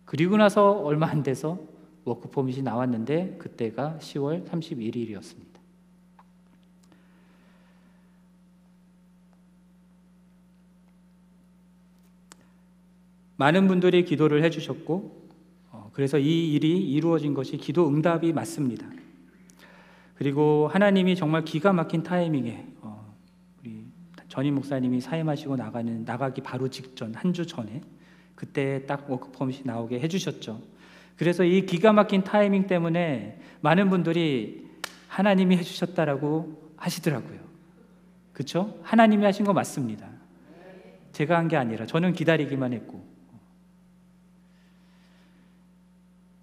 [0.06, 1.60] 그리고 나서 얼마 안 돼서
[2.06, 5.58] 워크 포밋이 나왔는데 그때가 10월 31일이었습니다.
[13.36, 15.28] 많은 분들이 기도를 해주셨고
[15.72, 18.88] 어, 그래서 이 일이 이루어진 것이 기도 응답이 맞습니다.
[20.18, 22.66] 그리고 하나님이 정말 기가 막힌 타이밍에
[24.30, 27.82] 전임 목사님이 사임하시고 나가는 나가기 바로 직전 한 주 전에
[28.36, 30.62] 그때 딱 워크 퍼밋이 나오게 해주셨죠.
[31.18, 34.68] 그래서 이 기가 막힌 타이밍 때문에 많은 분들이
[35.08, 37.40] 하나님이 해주셨다라고 하시더라고요.
[38.34, 38.78] 그렇죠?
[38.84, 40.08] 하나님이 하신 거 맞습니다.
[41.14, 43.04] 제가 한 게 아니라 저는 기다리기만 했고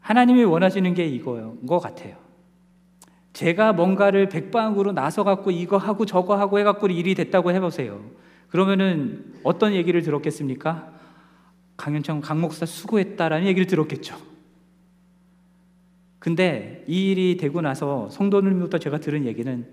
[0.00, 2.23] 하나님이 원하시는 게 이거인 것 같아요.
[3.34, 8.00] 제가 뭔가를 백방으로 나서 갖고 이거 하고 저거 하고 해 갖고 일이 됐다고 해 보세요.
[8.48, 10.92] 그러면은 어떤 얘기를 들었겠습니까?
[11.76, 14.16] 강현창 강 목사 수고했다라는 얘기를 들었겠죠.
[16.20, 19.66] 근데 이 일이 되고 나서 성도님부터 제가 들은 얘기는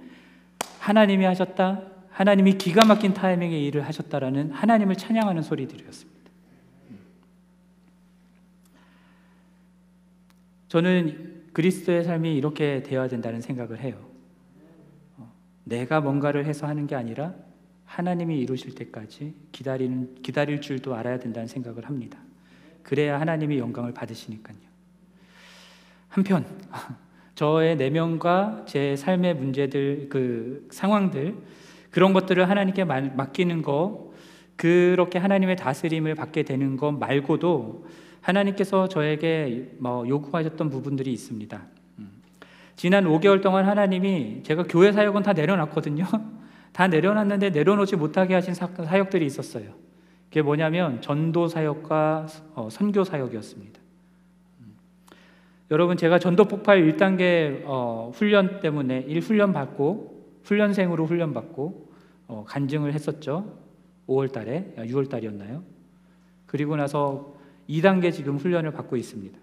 [0.79, 1.83] 하나님이 하셨다.
[2.09, 6.19] 하나님이 기가 막힌 타이밍에 일을 하셨다라는 하나님을 찬양하는 소리들이었습니다.
[10.67, 13.95] 저는 그리스도의 삶이 이렇게 되어야 된다는 생각을 해요.
[15.17, 15.31] 어,
[15.63, 17.33] 내가 뭔가를 해서 하는 게 아니라
[17.85, 22.19] 하나님이 이루실 때까지 기다리는 기다릴 줄도 알아야 된다는 생각을 합니다.
[22.83, 24.57] 그래야 하나님이 영광을 받으시니까요.
[26.07, 26.45] 한편
[27.35, 31.35] 저의 내면과 제 삶의 문제들 그 상황들
[31.89, 34.11] 그런 것들을 하나님께 맡기는 거
[34.55, 37.85] 그렇게 하나님의 다스림을 받게 되는 것 말고도
[38.21, 41.61] 하나님께서 저에게 뭐 요구하셨던 부분들이 있습니다.
[41.99, 42.11] 음.
[42.75, 46.05] 지난 5개월 동안 하나님이 제가 교회 사역은 다 내려놨거든요.
[46.71, 49.73] 다 내려놨는데 내려놓지 못하게 하신 사역들이 있었어요.
[50.29, 53.81] 그게 뭐냐면 전도 사역과 어, 선교 사역이었습니다.
[54.61, 54.75] 음.
[55.71, 61.91] 여러분 제가 전도 폭발 1단계 어, 훈련 때문에 1훈련 받고 훈련생으로 훈련 받고
[62.27, 63.57] 어, 간증을 했었죠.
[64.07, 65.63] 5월 달에 6월 달이었나요?
[66.45, 69.37] 그리고 나서 2단계 지금 훈련을 받고 있습니다.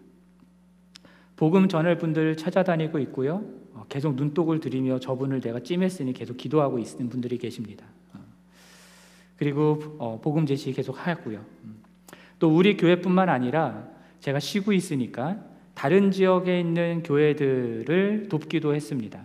[1.37, 3.45] 복음 전할 분들 찾아다니고 있고요.
[3.75, 7.87] 어, 계속 눈독을 들이며 저분을 내가 찜했으니 계속 기도하고 있는 분들이 계십니다.
[8.15, 8.19] 어.
[9.37, 11.45] 그리고 어, 복음 제시 계속 하고요.
[11.65, 11.77] 음.
[12.39, 13.87] 또 우리 교회뿐만 아니라
[14.21, 15.39] 제가 쉬고 있으니까
[15.75, 19.25] 다른 지역에 있는 교회들을 돕기도 했습니다.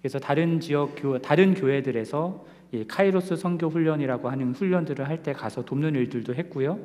[0.00, 2.46] 그래서 다른 지역 교 다른 교회들에서
[2.86, 6.78] 카이로스 선교 훈련이라고 하는 훈련들을 할 때 가서 돕는 일들도 했고요.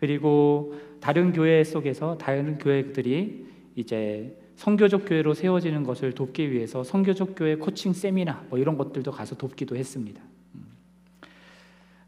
[0.00, 7.56] 그리고 다른 교회 속에서 다른 교회들이 이제 성교적 교회로 세워지는 것을 돕기 위해서 성교적 교회
[7.56, 10.20] 코칭 세미나 뭐 이런 것들도 가서 돕기도 했습니다.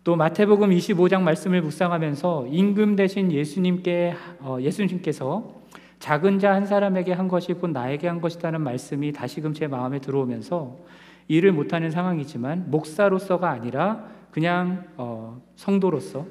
[0.04, 5.58] 또 마태복음 25장 말씀을 묵상하면서 임금 대신 예수님께 어, 예수님께서
[5.98, 10.78] 작은 자 한 사람에게 한 것이 곧 나에게 한 것이라는 말씀이 다시금 제 마음에 들어오면서
[11.26, 16.26] 일을 못하는 상황이지만 목사로서가 아니라 그냥 어, 성도로서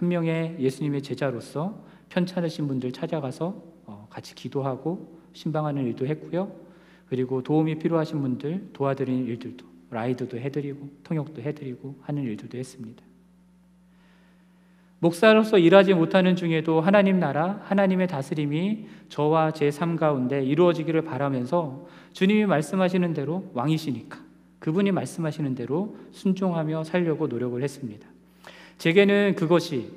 [0.00, 6.50] 한 명의 예수님의 제자로서 편찮으신 분들 찾아가서 어, 같이 기도하고 신방하는 일도 했고요.
[7.10, 13.02] 그리고 도움이 필요하신 분들 도와드리는 일들도 라이드도 해드리고 통역도 해드리고 하는 일들도 했습니다.
[15.00, 22.46] 목사로서 일하지 못하는 중에도 하나님 나라, 하나님의 다스림이 저와 제 삶 가운데 이루어지기를 바라면서 주님이
[22.46, 24.18] 말씀하시는 대로 왕이시니까
[24.60, 28.09] 그분이 말씀하시는 대로 순종하며 살려고 노력을 했습니다.
[28.80, 29.90] 제게는 그것이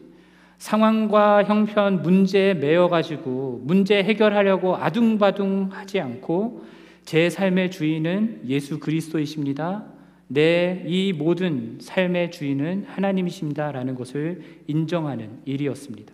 [0.58, 6.66] 상황과 형편, 문제에 매여가지고 문제 해결하려고 아둥바둥 하지 않고
[7.06, 9.86] 제 삶의 주인은 예수 그리스도이십니다.
[10.28, 16.14] 내 이 모든 삶의 주인은 하나님이십니다라는 것을 인정하는 일이었습니다.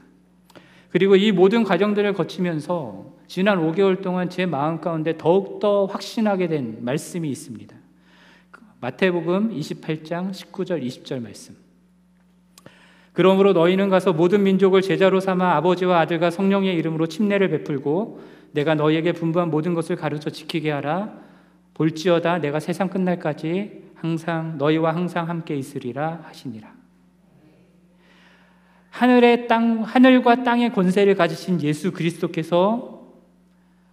[0.89, 7.29] 그리고 이 모든 과정들을 거치면서 지난 5개월 동안 제 마음 가운데 더욱더 확신하게 된 말씀이
[7.29, 7.75] 있습니다.
[8.81, 11.68] 마태복음 28장 19절 20절 말씀.
[13.19, 18.21] 그러므로 너희는 가서 모든 민족을 제자로 삼아 아버지와 아들과 성령의 이름으로 침례를 베풀고
[18.53, 21.15] 내가 너희에게 분부한 모든 것을 가르쳐 지키게 하라.
[21.73, 26.71] 볼지어다 내가 세상 끝날까지 항상 너희와 항상 함께 있으리라 하시니라.
[28.89, 33.03] 하늘의 땅 하늘과 땅의 권세를 가지신 예수 그리스도께서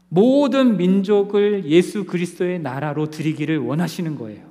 [0.09, 4.47] 모든 민족을 예수 그리스도의 나라로 드리기를 원하시는 거예요.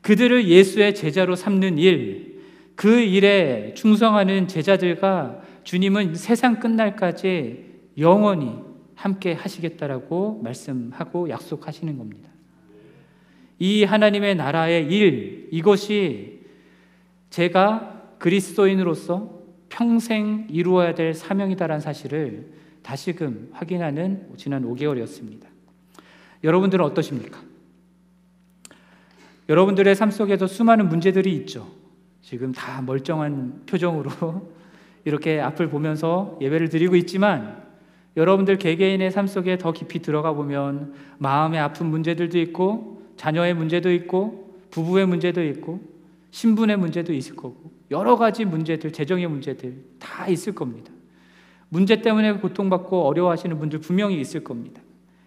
[0.00, 2.35] 그들을 예수의 제자로 삼는 일,
[2.76, 7.64] 그 일에 충성하는 제자들과 주님은 세상 끝날까지
[7.98, 8.54] 영원히
[8.94, 12.28] 함께 하시겠다라고 말씀하고 약속하시는 겁니다.
[13.58, 16.40] 이 하나님의 나라의 일, 이것이
[17.30, 25.46] 제가 그리스도인으로서 평생 이루어야 될 사명이다라는 사실을 다시금 확인하는 지난 5개월이었습니다.
[26.44, 27.40] 여러분들은 어떠십니까?
[29.48, 31.75] 여러분들의 삶 속에도 수많은 문제들이 있죠.
[32.26, 34.10] 지금 다 멀쩡한 표정으로
[35.06, 37.62] 이렇게 앞을 보면서 예배를 드리고 있지만
[38.16, 44.58] 여러분들 개개인의 삶 속에 더 깊이 들어가 보면 마음의 아픈 문제들도 있고 자녀의 문제도 있고
[44.72, 45.80] 부부의 문제도 있고
[46.32, 50.90] 신분의 문제도 있을 거고 여러 가지 문제들, 재정의 문제들 다 있을 겁니다.
[51.68, 54.82] 문제 때문에 고통받고 어려워하시는 분들 분명히 있을 겁니다.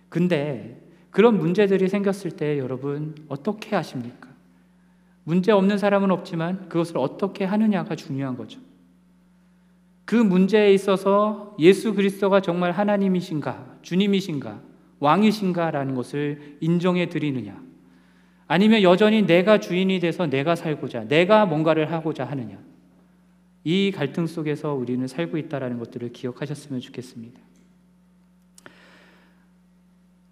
[0.09, 0.81] 근데
[1.11, 4.28] 그런 문제들이 생겼을 때 여러분 어떻게 하십니까?
[5.29, 8.59] 문제 없는 사람은 없지만 그것을 어떻게 하느냐가 중요한 거죠.
[10.03, 14.59] 그 문제에 있어서 예수 그리스도가 정말 하나님이신가, 주님이신가,
[14.99, 17.61] 왕이신가라는 것을 인정해 드리느냐.
[18.47, 22.57] 아니면 여전히 내가 주인이 돼서 내가 살고자, 내가 뭔가를 하고자 하느냐.
[23.63, 27.39] 이 갈등 속에서 우리는 살고 있다라는 것들을 기억하셨으면 좋겠습니다.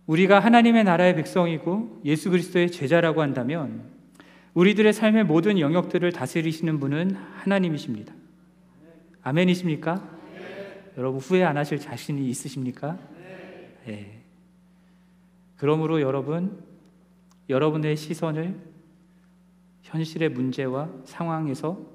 [0.07, 3.96] 우리가 하나님의 나라의 백성이고 예수 그리스도의 제자라고 한다면
[4.57, 8.11] 우리들의 삶의 모든 영역들을 다스리시는 분은 하나님이십니다.
[9.21, 10.17] 아멘이십니까?
[10.33, 10.83] 네.
[10.97, 12.97] 여러분 후회 안 하실 자신이 있으십니까?
[13.85, 14.23] 네.
[15.57, 16.63] 그러므로 여러분
[17.47, 18.59] 여러분의 시선을
[19.83, 21.85] 현실의 문제와 상황에서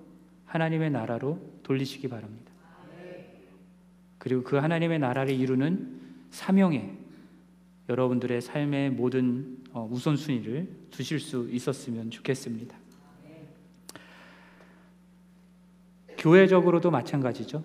[0.47, 2.53] 하나님의 나라로 돌리시기 바랍니다.
[4.19, 6.01] 그리고 그 하나님의 나라를 이루는
[6.31, 6.97] 사명에
[7.89, 12.77] 여러분들의 삶의 모든 어, 우선순위를 두실 수 있었으면 좋겠습니다.
[16.19, 17.65] 교회적으로도 마찬가지죠.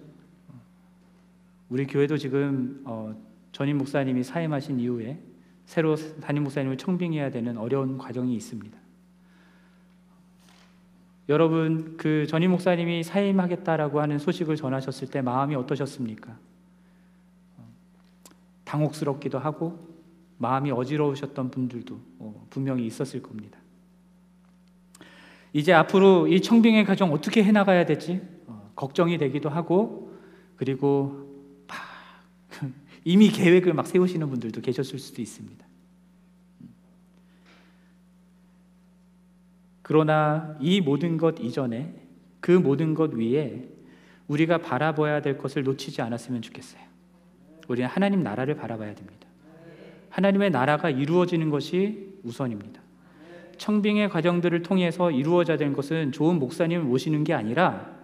[1.70, 3.14] 우리 교회도 지금 어,
[3.52, 5.20] 전임 목사님이 사임하신 이후에
[5.66, 8.78] 새로 담임 목사님을 청빙해야 되는 어려운 과정이 있습니다.
[11.30, 16.38] 여러분 그 전임 목사님이 사임하겠다라고 하는 소식을 전하셨을 때 마음이 어떠셨습니까?
[18.64, 19.87] 당혹스럽기도 하고
[20.38, 23.60] 마음이 어지러우셨던 분들도 어, 분명히 있었을 겁니다.
[25.54, 30.16] 이제 앞으로 이 청빙의 과정 어떻게 해나가야 될지 어, 걱정이 되기도 하고
[30.56, 31.28] 그리고
[33.04, 35.66] 이미 계획을 막 세우시는 분들도 계셨을 수도 있습니다.
[39.82, 41.96] 그러나 이 모든 것 이전에
[42.42, 43.70] 그 모든 것 위에
[44.28, 46.82] 우리가 바라봐야 될 것을 놓치지 않았으면 좋겠어요.
[47.70, 49.27] 우리는 하나님 나라를 바라봐야 됩니다.
[50.18, 52.82] 하나님의 나라가 이루어지는 것이 우선입니다.
[53.60, 57.96] 청빙의 과정들을 통해서 이루어져야 되는 것은 좋은 목사님을 모시는 게 아니라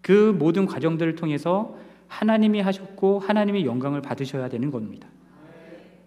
[0.00, 1.76] 그 모든 과정들을 통해서
[2.06, 5.06] 하나님이 하셨고 하나님이 영광을 받으셔야 되는 겁니다.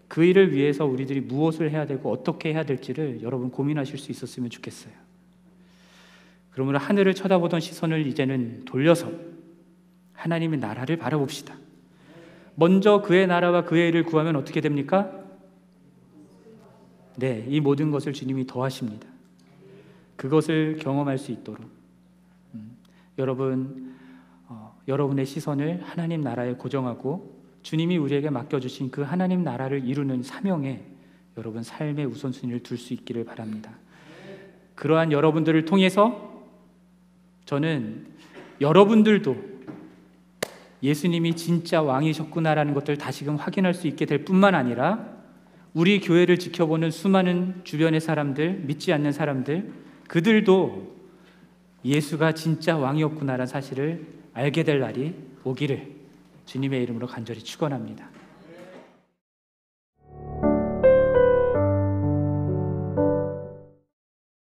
[0.07, 4.93] 그 일을 위해서 우리들이 무엇을 해야 되고 어떻게 해야 될지를 여러분 고민하실 수 있었으면 좋겠어요.
[6.49, 9.11] 그러므로 하늘을 쳐다보던 시선을 이제는 돌려서
[10.13, 11.55] 하나님의 나라를 바라봅시다.
[12.55, 15.11] 먼저 그의 나라와 그의 일을 구하면 어떻게 됩니까?
[17.17, 19.07] 네, 이 모든 것을 주님이 더하십니다.
[20.15, 21.65] 그것을 경험할 수 있도록
[22.53, 22.77] 음,
[23.17, 23.95] 여러분
[24.47, 30.83] 어, 여러분의 시선을 하나님 나라에 고정하고 주님이 우리에게 맡겨주신 그 하나님 나라를 이루는 사명에
[31.37, 33.71] 여러분 삶의 우선순위를 둘 수 있기를 바랍니다.
[34.75, 36.43] 그러한 여러분들을 통해서
[37.45, 38.07] 저는
[38.59, 39.50] 여러분들도
[40.83, 45.07] 예수님이 진짜 왕이셨구나라는 것들 다시금 확인할 수 있게 될 뿐만 아니라
[45.73, 49.71] 우리 교회를 지켜보는 수많은 주변의 사람들, 믿지 않는 사람들,
[50.07, 50.95] 그들도
[51.85, 55.95] 예수가 진짜 왕이었구나라는 사실을 알게 될 날이 오기를
[56.45, 58.09] 주님의 이름으로 간절히 축원합니다.